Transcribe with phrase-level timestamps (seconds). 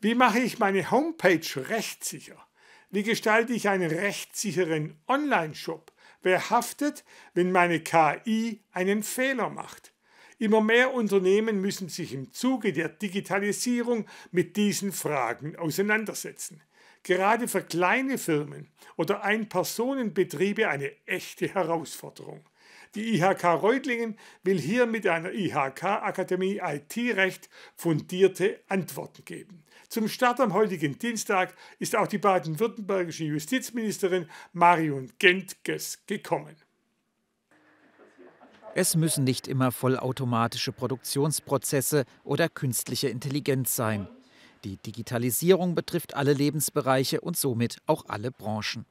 [0.00, 2.36] Wie mache ich meine Homepage rechtssicher?
[2.88, 5.90] Wie gestalte ich einen rechtssicheren Online-Shop?
[6.22, 9.92] Wer haftet, wenn meine KI einen Fehler macht?
[10.38, 16.62] Immer mehr Unternehmen müssen sich im Zuge der Digitalisierung mit diesen Fragen auseinandersetzen.
[17.02, 22.44] Gerade für kleine Firmen oder Ein-Personen-Betriebe eine echte Herausforderung.
[22.94, 29.64] Die IHK Reutlingen will hier mit einer IHK-Akademie IT-Recht fundierte Antworten geben.
[29.88, 36.54] Zum Start am heutigen Dienstag ist auch die baden-württembergische Justizministerin Marion Gentges gekommen.
[38.74, 44.08] Es müssen nicht immer vollautomatische Produktionsprozesse oder künstliche Intelligenz sein.
[44.64, 48.84] Die Digitalisierung betrifft alle Lebensbereiche und somit auch alle Branchen.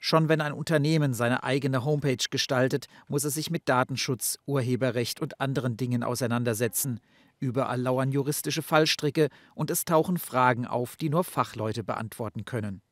[0.00, 5.40] Schon wenn ein Unternehmen seine eigene Homepage gestaltet, muss es sich mit Datenschutz, Urheberrecht und
[5.40, 7.00] anderen Dingen auseinandersetzen.
[7.40, 12.82] Überall lauern juristische Fallstricke und es tauchen Fragen auf, die nur Fachleute beantworten können.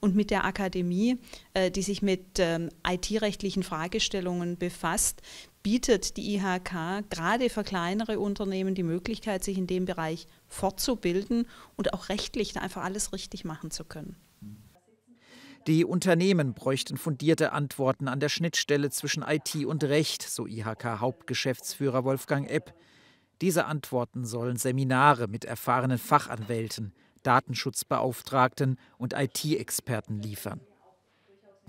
[0.00, 1.18] Und mit der Akademie,
[1.54, 5.22] äh, die sich mit ähm, IT-rechtlichen Fragestellungen befasst,
[5.62, 11.92] bietet die IHK gerade für kleinere Unternehmen die Möglichkeit, sich in dem Bereich fortzubilden und
[11.92, 14.16] auch rechtlich einfach alles richtig machen zu können.
[15.66, 22.48] Die Unternehmen bräuchten fundierte Antworten an der Schnittstelle zwischen IT und Recht, so IHK-Hauptgeschäftsführer Wolfgang
[22.48, 22.72] Epp.
[23.40, 30.60] Diese Antworten sollen Seminare mit erfahrenen Fachanwälten, Datenschutzbeauftragten und IT-Experten liefern.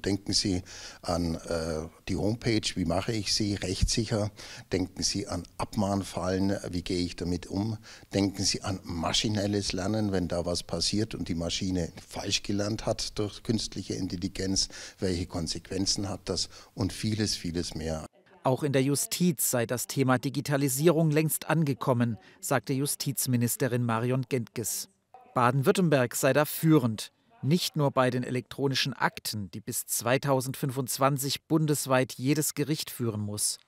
[0.06, 0.62] Denken Sie
[1.02, 4.32] an äh, die Homepage, wie mache ich sie rechtssicher?
[4.72, 7.78] Denken Sie an Abmahnfallen, wie gehe ich damit um?
[8.14, 13.18] Denken Sie an maschinelles Lernen, wenn da was passiert und die Maschine falsch gelernt hat
[13.18, 18.06] durch künstliche Intelligenz, welche Konsequenzen hat das und vieles, vieles mehr.
[18.48, 24.88] Auch in der Justiz sei das Thema Digitalisierung längst angekommen, sagte Justizministerin Marion Gentges.
[25.36, 27.12] Baden-Württemberg sei da führend.
[27.42, 33.60] Nicht nur bei den elektronischen Akten, die bis 2025 bundesweit jedes Gericht führen muss.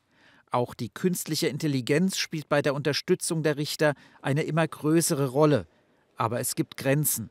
[0.50, 5.68] Auch die künstliche Intelligenz spielt bei der Unterstützung der Richter eine immer größere Rolle.
[6.16, 7.30] Aber es gibt Grenzen.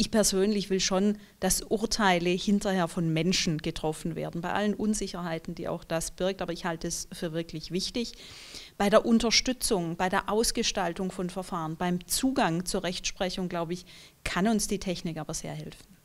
[0.00, 5.66] Ich persönlich will schon, dass Urteile hinterher von Menschen getroffen werden, bei allen Unsicherheiten, die
[5.66, 8.12] auch das birgt, aber ich halte es für wirklich wichtig.
[8.76, 13.86] Bei der Unterstützung, bei der Ausgestaltung von Verfahren, beim Zugang zur Rechtsprechung, glaube ich,
[14.22, 15.98] kann uns die Technik aber sehr helfen.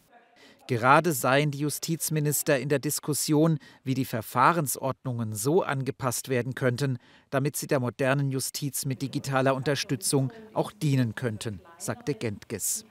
[0.66, 6.98] Gerade seien die Justizminister in der Diskussion, wie die Verfahrensordnungen so angepasst werden könnten,
[7.30, 12.86] damit sie der modernen Justiz mit digitaler Unterstützung auch dienen könnten, sagte Gentges.